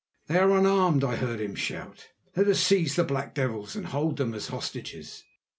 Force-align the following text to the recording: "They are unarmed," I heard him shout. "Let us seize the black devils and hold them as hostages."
"They 0.25 0.39
are 0.39 0.49
unarmed," 0.57 1.03
I 1.03 1.15
heard 1.15 1.39
him 1.39 1.53
shout. 1.53 2.07
"Let 2.35 2.47
us 2.47 2.59
seize 2.59 2.95
the 2.95 3.03
black 3.03 3.35
devils 3.35 3.75
and 3.75 3.85
hold 3.85 4.17
them 4.17 4.33
as 4.33 4.47
hostages." 4.47 5.25